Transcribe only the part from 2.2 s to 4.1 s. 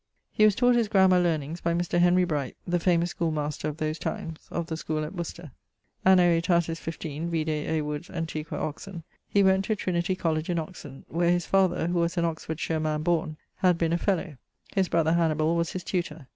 Bright (the famous school master of those